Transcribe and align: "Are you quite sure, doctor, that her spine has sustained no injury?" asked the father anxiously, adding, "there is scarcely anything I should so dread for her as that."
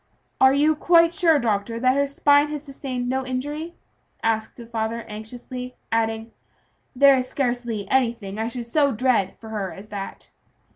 "Are 0.39 0.51
you 0.51 0.73
quite 0.75 1.13
sure, 1.13 1.37
doctor, 1.37 1.79
that 1.79 1.95
her 1.95 2.07
spine 2.07 2.47
has 2.47 2.63
sustained 2.63 3.07
no 3.07 3.23
injury?" 3.23 3.75
asked 4.23 4.55
the 4.55 4.65
father 4.65 5.03
anxiously, 5.03 5.75
adding, 5.91 6.31
"there 6.95 7.15
is 7.17 7.29
scarcely 7.29 7.87
anything 7.87 8.39
I 8.39 8.47
should 8.47 8.65
so 8.65 8.91
dread 8.93 9.35
for 9.37 9.49
her 9.49 9.71
as 9.71 9.89
that." 9.89 10.31